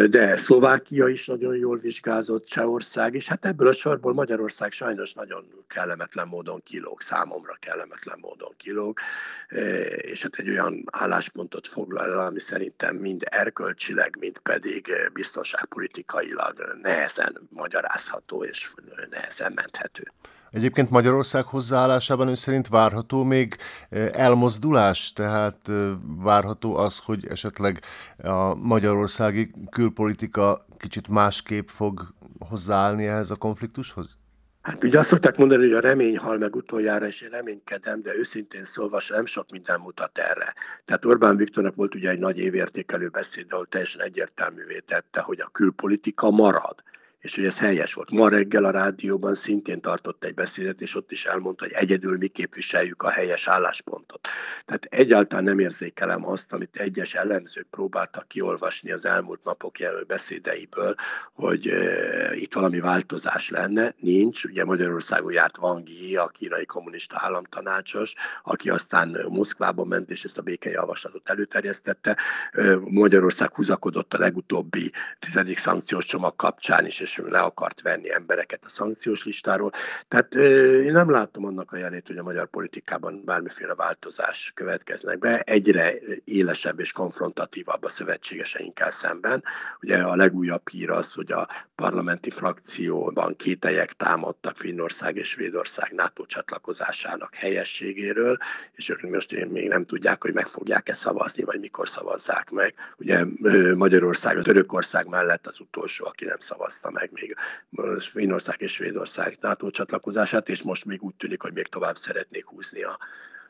De 0.10 0.38
Szlovákia 0.38 1.08
is 1.08 1.25
nagyon 1.25 1.56
jól 1.56 1.77
vizsgázott, 1.77 2.46
Csehország 2.46 3.15
is. 3.15 3.27
Hát 3.27 3.46
ebből 3.46 3.68
a 3.68 3.74
sorból 3.74 4.13
Magyarország 4.13 4.72
sajnos 4.72 5.13
nagyon 5.13 5.46
kellemetlen 5.68 6.27
módon 6.27 6.63
kilóg, 6.63 7.01
számomra 7.01 7.58
kellemetlen 7.60 8.18
módon 8.22 8.53
kilóg, 8.58 9.00
és 9.98 10.22
hát 10.22 10.36
egy 10.36 10.50
olyan 10.50 10.84
álláspontot 10.91 11.68
foglal 11.68 12.12
el, 12.12 12.20
ami 12.20 12.39
szerintem 12.39 12.96
mind 12.96 13.24
erkölcsileg, 13.25 14.00
meg 14.01 14.17
mint 14.20 14.38
pedig 14.38 14.89
eh, 14.89 15.10
biztonságpolitikailag 15.13 16.79
nehezen 16.81 17.48
magyarázható 17.55 18.43
és 18.43 18.74
nehezen 19.10 19.51
menthető. 19.55 20.03
Egyébként 20.51 20.89
Magyarország 20.89 21.46
hozzáállásában 21.46 22.27
ő 22.27 22.36
szerint 22.36 22.67
várható 22.67 23.24
még 23.24 23.58
eh, 23.89 24.10
elmozdulás, 24.13 25.13
tehát 25.13 25.70
eh, 25.70 25.75
várható 26.01 26.75
az, 26.75 27.00
hogy 27.00 27.27
esetleg 27.27 27.84
a 28.24 28.55
magyarországi 28.55 29.51
külpolitika 29.70 30.65
kicsit 30.77 31.08
másképp 31.08 31.67
fog 31.67 32.13
hozzáállni 32.39 33.05
ehhez 33.08 33.31
a 33.31 33.36
konfliktushoz? 33.36 34.20
Hát 34.62 34.84
ugye 34.84 35.00
azt 35.00 35.08
szokták 35.08 35.38
mondani, 35.38 35.63
hogy 35.63 35.74
a 35.74 35.80
remény 35.80 36.18
hal 36.18 36.38
meg 36.38 36.56
utoljára, 36.56 37.08
és 37.08 37.22
én 37.22 37.30
reménykedem, 37.30 38.01
de 38.01 38.15
őszintén 38.15 38.65
szólva 38.65 39.01
nem 39.10 39.25
sok 39.25 39.51
minden 39.51 39.80
mutat 39.80 40.18
erre. 40.18 40.53
Tehát 40.86 41.06
Orbán 41.06 41.36
Viktornak 41.36 41.75
volt 41.75 41.96
ugye 41.96 42.10
egy 42.10 42.20
nagy 42.20 42.38
évértékelő 42.38 43.10
beszéd, 43.10 43.46
ahol 43.50 43.65
teljesen 43.65 44.01
egyértelművé 44.01 44.80
tette, 44.80 45.20
hogy 45.22 45.41
a 45.41 45.50
külpolitika 45.51 46.30
marad 46.30 46.84
és 47.21 47.35
hogy 47.35 47.45
ez 47.45 47.59
helyes 47.59 47.93
volt. 47.93 48.11
Ma 48.11 48.29
reggel 48.29 48.65
a 48.65 48.71
rádióban 48.71 49.35
szintén 49.35 49.81
tartott 49.81 50.23
egy 50.23 50.33
beszédet, 50.33 50.81
és 50.81 50.95
ott 50.95 51.11
is 51.11 51.25
elmondta, 51.25 51.63
hogy 51.63 51.73
egyedül 51.73 52.17
mi 52.17 52.27
képviseljük 52.27 53.03
a 53.03 53.09
helyes 53.09 53.47
álláspontot. 53.47 54.27
Tehát 54.65 54.83
egyáltalán 54.83 55.43
nem 55.43 55.59
érzékelem 55.59 56.27
azt, 56.27 56.53
amit 56.53 56.75
egyes 56.75 57.13
ellenzők 57.13 57.67
próbáltak 57.69 58.27
kiolvasni 58.27 58.91
az 58.91 59.05
elmúlt 59.05 59.43
napok 59.43 59.79
jelölő 59.79 60.03
beszédeiből, 60.03 60.95
hogy 61.33 61.67
e, 61.67 62.35
itt 62.35 62.53
valami 62.53 62.79
változás 62.79 63.49
lenne. 63.49 63.93
Nincs. 63.99 64.43
Ugye 64.43 64.65
Magyarországon 64.65 65.31
járt 65.31 65.57
Wang 65.57 65.89
Yi, 65.89 66.15
a 66.15 66.27
kínai 66.27 66.65
kommunista 66.65 67.15
államtanácsos, 67.19 68.13
aki 68.43 68.69
aztán 68.69 69.25
Moszkvába 69.29 69.83
ment, 69.83 70.09
és 70.09 70.23
ezt 70.23 70.37
a 70.37 70.41
békejavaslatot 70.41 71.29
előterjesztette. 71.29 72.17
Magyarország 72.79 73.55
húzakodott 73.55 74.13
a 74.13 74.17
legutóbbi 74.17 74.91
tizedik 75.19 75.57
szankciós 75.57 76.05
csomag 76.05 76.35
kapcsán 76.35 76.85
is, 76.85 76.99
és 76.99 77.11
és 77.12 77.22
le 77.30 77.39
akart 77.39 77.82
venni 77.82 78.13
embereket 78.13 78.65
a 78.65 78.70
szankciós 78.70 79.25
listáról. 79.25 79.72
Tehát 80.08 80.36
én 80.86 80.91
nem 80.91 81.12
látom 81.12 81.46
annak 81.46 81.72
a 81.72 81.77
jelét, 81.77 82.08
hogy 82.08 82.18
a 82.18 82.24
magyar 82.24 82.48
politikában 82.48 83.22
bármiféle 83.25 83.75
változás 83.75 84.51
következnek 84.56 85.20
be. 85.20 85.39
Egyre 85.39 85.94
élesebb 86.24 86.80
és 86.80 86.91
konfrontatívabb 86.91 87.84
a 87.84 87.89
szövetségeseinkkel 87.89 88.91
szemben. 88.91 89.44
Ugye 89.82 89.98
a 89.98 90.15
legújabb 90.15 90.70
hír 90.70 90.89
az, 90.89 91.13
hogy 91.13 91.32
a 91.32 91.48
parlamenti 91.75 92.30
frakcióban 92.30 93.36
kételyek 93.36 93.94
támadtak 93.94 94.58
Finnország 94.58 95.15
és 95.15 95.30
Svédország 95.30 95.91
NATO 95.91 96.25
csatlakozásának 96.25 97.36
helyességéről, 97.36 98.38
és 98.75 98.89
ők 98.89 99.01
most 99.01 99.50
még 99.50 99.68
nem 99.68 99.86
tudják, 99.86 100.22
hogy 100.22 100.34
meg 100.34 100.48
fogják-e 100.48 100.94
szavazni, 100.94 101.44
vagy 101.44 101.60
mikor 101.60 101.89
szavazzák 101.89 102.50
meg. 102.50 102.75
Ugye 102.98 103.25
Magyarország, 103.75 104.38
a 104.38 104.41
Törökország 104.41 105.08
mellett 105.08 105.48
az 105.48 105.60
utolsó, 105.60 106.06
aki 106.06 106.25
nem 106.25 106.39
szavazta 106.39 106.91
meg 106.91 107.00
még 107.10 107.36
Finnország 108.00 108.62
és 108.62 108.72
Svédország 108.72 109.38
NATO 109.41 109.70
csatlakozását, 109.70 110.50
és 110.50 110.62
most 110.62 110.86
még 110.86 111.01
úgy 111.03 111.15
tűnik, 111.15 111.41
hogy 111.41 111.53
még 111.53 111.67
tovább 111.67 111.98
szeretnék 111.98 112.46
húzni 112.46 112.84
a, 112.84 112.98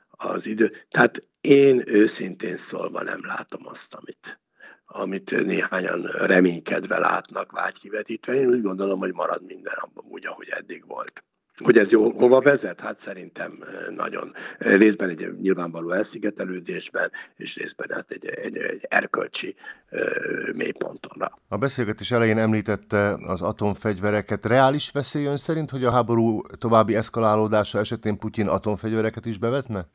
az 0.09 0.45
idő. 0.45 0.85
Tehát 0.89 1.27
én 1.41 1.81
őszintén 1.85 2.57
szólva 2.57 3.03
nem 3.03 3.25
látom 3.25 3.67
azt, 3.67 3.93
amit, 3.93 4.39
amit 4.85 5.31
néhányan 5.31 6.01
reménykedve 6.01 6.97
látnak 6.97 7.51
vágykivetítve. 7.51 8.33
Én 8.33 8.49
úgy 8.49 8.61
gondolom, 8.61 8.99
hogy 8.99 9.13
marad 9.13 9.43
minden 9.43 9.75
abban 9.77 10.05
úgy, 10.07 10.25
ahogy 10.25 10.49
eddig 10.49 10.85
volt. 10.87 11.23
Hogy 11.57 11.77
ez 11.77 11.91
jó, 11.91 12.11
hova 12.11 12.41
vezet? 12.41 12.79
Hát 12.79 12.97
szerintem 12.97 13.63
nagyon 13.89 14.33
részben 14.57 15.09
egy 15.09 15.33
nyilvánvaló 15.41 15.91
elszigetelődésben, 15.91 17.11
és 17.37 17.57
részben 17.57 17.89
hát 17.93 18.11
egy, 18.11 18.25
egy, 18.25 18.57
egy 18.57 18.85
erkölcsi 18.89 19.55
mélypontonra. 20.53 21.39
A 21.47 21.57
beszélgetés 21.57 22.11
elején 22.11 22.37
említette 22.37 23.17
az 23.25 23.41
atomfegyvereket. 23.41 24.45
Reális 24.45 24.91
veszély 24.91 25.25
ön 25.25 25.37
szerint, 25.37 25.69
hogy 25.69 25.83
a 25.83 25.91
háború 25.91 26.41
további 26.57 26.95
eszkalálódása 26.95 27.79
esetén 27.79 28.17
Putyin 28.17 28.47
atomfegyvereket 28.47 29.25
is 29.25 29.37
bevetne? 29.37 29.87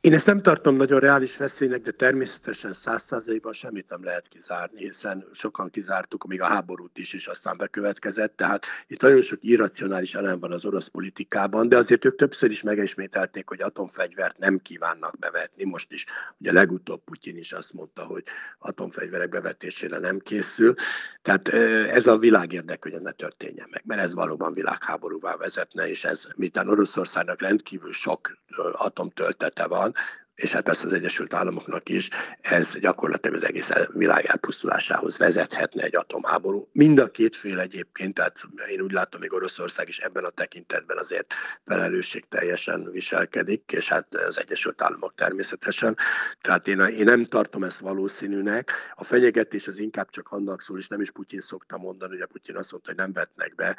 Én 0.00 0.14
ezt 0.14 0.26
nem 0.26 0.38
tartom 0.38 0.76
nagyon 0.76 1.00
reális 1.00 1.36
veszélynek, 1.36 1.82
de 1.82 1.90
természetesen 1.90 2.72
száz 2.72 3.02
százalékban 3.02 3.52
semmit 3.52 3.88
nem 3.88 4.04
lehet 4.04 4.28
kizárni, 4.28 4.78
hiszen 4.78 5.28
sokan 5.32 5.70
kizártuk 5.70 6.26
még 6.26 6.40
a 6.40 6.44
háborút 6.44 6.98
is, 6.98 7.12
és 7.12 7.26
aztán 7.26 7.56
bekövetkezett. 7.56 8.36
Tehát 8.36 8.64
itt 8.86 9.00
nagyon 9.00 9.22
sok 9.22 9.38
irracionális 9.42 10.14
elem 10.14 10.38
van 10.38 10.52
az 10.52 10.64
orosz 10.64 10.86
politikában, 10.86 11.68
de 11.68 11.76
azért 11.76 12.04
ők 12.04 12.16
többször 12.16 12.50
is 12.50 12.62
megismételték, 12.62 13.48
hogy 13.48 13.62
atomfegyvert 13.62 14.38
nem 14.38 14.58
kívánnak 14.58 15.18
bevetni. 15.18 15.64
Most 15.64 15.92
is, 15.92 16.06
ugye 16.38 16.52
legutóbb 16.52 17.04
Putyin 17.04 17.36
is 17.36 17.52
azt 17.52 17.72
mondta, 17.72 18.02
hogy 18.02 18.22
atomfegyverek 18.58 19.28
bevetésére 19.28 19.98
nem 19.98 20.18
készül. 20.18 20.74
Tehát 21.22 21.48
ez 21.88 22.06
a 22.06 22.18
világ 22.18 22.52
érdek, 22.52 22.82
hogy 22.82 22.92
ez 22.92 23.00
ne 23.00 23.12
történjen 23.12 23.68
meg, 23.70 23.82
mert 23.84 24.00
ez 24.00 24.14
valóban 24.14 24.54
világháborúvá 24.54 25.36
vezetne, 25.36 25.88
és 25.88 26.04
ez, 26.04 26.26
miután 26.36 26.68
Oroszországnak 26.68 27.40
rendkívül 27.40 27.92
sok 27.92 28.38
atomtöltete 28.72 29.66
van, 29.66 29.89
on 29.96 30.19
és 30.34 30.52
hát 30.52 30.62
persze 30.62 30.86
az 30.86 30.92
Egyesült 30.92 31.34
Államoknak 31.34 31.88
is, 31.88 32.08
ez 32.40 32.78
gyakorlatilag 32.78 33.36
az 33.36 33.44
egész 33.44 33.72
világ 33.92 34.24
elpusztulásához 34.24 35.18
vezethetne 35.18 35.82
egy 35.82 35.96
atomháború. 35.96 36.68
Mind 36.72 36.98
a 36.98 37.10
két 37.10 37.36
fél 37.36 37.58
egyébként, 37.58 38.14
tehát 38.14 38.36
én 38.70 38.80
úgy 38.80 38.92
látom, 38.92 39.20
még 39.20 39.32
Oroszország 39.32 39.88
is 39.88 39.98
ebben 39.98 40.24
a 40.24 40.30
tekintetben 40.30 40.98
azért 40.98 41.34
felelősség 41.64 42.28
teljesen 42.28 42.90
viselkedik, 42.90 43.72
és 43.72 43.88
hát 43.88 44.14
az 44.14 44.38
Egyesült 44.40 44.82
Államok 44.82 45.14
természetesen. 45.14 45.96
Tehát 46.40 46.68
én, 46.68 46.80
én 46.80 47.04
nem 47.04 47.24
tartom 47.24 47.62
ezt 47.62 47.78
valószínűnek. 47.78 48.70
A 48.94 49.04
fenyegetés 49.04 49.66
az 49.66 49.78
inkább 49.78 50.10
csak 50.10 50.28
annak 50.28 50.62
szól, 50.62 50.78
és 50.78 50.88
nem 50.88 51.00
is 51.00 51.10
Putyin 51.10 51.40
szokta 51.40 51.78
mondani, 51.78 52.20
a 52.20 52.26
Putyin 52.26 52.56
azt 52.56 52.70
mondta, 52.70 52.90
hogy 52.90 52.98
nem 52.98 53.12
vetnek 53.12 53.54
be 53.54 53.76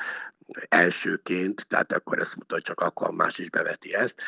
elsőként, 0.69 1.67
tehát 1.67 1.93
akkor 1.93 2.19
ezt 2.19 2.35
mutatja, 2.35 2.63
csak 2.63 2.79
akkor 2.79 3.11
más 3.11 3.37
is 3.37 3.49
beveti 3.49 3.93
ezt. 3.93 4.21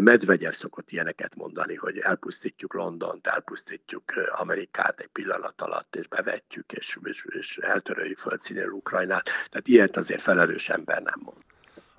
Medvegyev 0.00 0.52
szokott 0.52 0.90
ilyeneket 0.90 1.34
mondani, 1.34 1.73
mondani, 1.74 2.00
hogy 2.02 2.10
elpusztítjuk 2.10 2.74
Londont, 2.74 3.26
elpusztítjuk 3.26 4.04
Amerikát 4.34 5.00
egy 5.00 5.08
pillanat 5.12 5.60
alatt, 5.60 5.96
és 5.96 6.08
bevetjük, 6.08 6.72
és, 6.72 6.98
és, 7.02 7.26
és 7.38 7.58
eltöröljük 7.58 8.18
földszínéről 8.18 8.72
Ukrajnát. 8.72 9.24
Tehát 9.24 9.68
ilyet 9.68 9.96
azért 9.96 10.20
felelős 10.20 10.68
ember 10.68 11.02
nem 11.02 11.20
mond. 11.24 11.36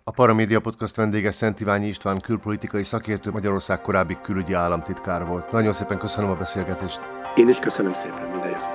A 0.03 0.11
Paramédia 0.11 0.59
Podcast 0.59 0.95
vendége 0.95 1.31
Szent 1.31 1.59
Iványi 1.59 1.87
István 1.87 2.21
külpolitikai 2.21 2.83
szakértő, 2.83 3.31
Magyarország 3.31 3.81
korábbi 3.81 4.17
külügyi 4.21 4.53
államtitkár 4.53 5.25
volt. 5.25 5.51
Nagyon 5.51 5.73
szépen 5.73 5.97
köszönöm 5.97 6.29
a 6.29 6.35
beszélgetést. 6.35 6.99
Én 7.35 7.49
is 7.49 7.59
köszönöm 7.59 7.93
szépen, 7.93 8.29
minden 8.29 8.49
jót. 8.49 8.74